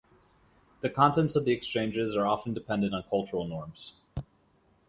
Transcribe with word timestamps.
The 0.79 0.89
contents 0.89 1.35
of 1.35 1.45
the 1.45 1.51
exchanges 1.51 2.15
are 2.17 2.25
often 2.25 2.55
dependent 2.55 2.95
on 2.95 3.03
cultural 3.07 3.45
norms. 3.47 3.93